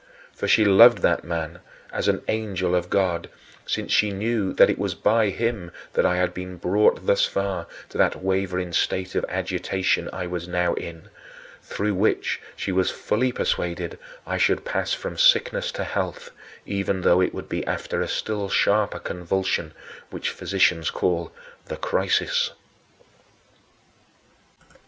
For 0.33 0.47
she 0.47 0.65
loved 0.65 1.03
that 1.03 1.23
man 1.23 1.59
as 1.93 2.07
an 2.07 2.23
angel 2.27 2.73
of 2.73 2.89
God, 2.89 3.29
since 3.67 3.91
she 3.91 4.09
knew 4.09 4.51
that 4.53 4.67
it 4.67 4.79
was 4.79 4.95
by 4.95 5.29
him 5.29 5.69
that 5.93 6.07
I 6.07 6.15
had 6.17 6.33
been 6.33 6.57
brought 6.57 7.05
thus 7.05 7.27
far 7.27 7.67
to 7.89 7.99
that 7.99 8.15
wavering 8.15 8.73
state 8.73 9.13
of 9.13 9.23
agitation 9.29 10.09
I 10.11 10.25
was 10.25 10.47
now 10.47 10.73
in, 10.73 11.09
through 11.61 11.93
which 11.93 12.41
she 12.55 12.71
was 12.71 12.89
fully 12.89 13.31
persuaded 13.31 13.99
I 14.25 14.39
should 14.39 14.65
pass 14.65 14.91
from 14.91 15.19
sickness 15.19 15.71
to 15.73 15.83
health, 15.83 16.31
even 16.65 17.01
though 17.01 17.21
it 17.21 17.31
would 17.31 17.47
be 17.47 17.63
after 17.67 18.01
a 18.01 18.07
still 18.07 18.49
sharper 18.49 18.97
convulsion 18.97 19.71
which 20.09 20.31
physicians 20.31 20.89
call 20.89 21.31
"the 21.65 21.77
crisis." 21.77 22.49